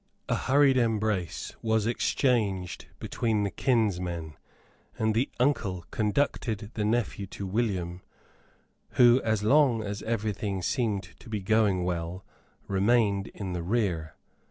A 0.27 0.33
hurried 0.35 0.77
embrace 0.77 1.53
was 1.61 1.85
exchanged 1.85 2.87
between 2.97 3.43
the 3.43 3.51
kinsmen; 3.51 4.33
and 4.97 5.13
the 5.13 5.29
uncle 5.39 5.85
conducted 5.91 6.71
the 6.73 6.83
nephew 6.83 7.27
to 7.27 7.45
William, 7.45 8.01
who, 8.93 9.21
as 9.23 9.43
long 9.43 9.83
as 9.83 10.01
every 10.01 10.33
thing 10.33 10.63
seemed 10.63 11.03
to 11.19 11.29
be 11.29 11.39
going 11.39 11.83
well, 11.83 12.25
remained 12.67 13.27
in 13.27 13.53
the 13.53 13.61
rear. 13.61 14.15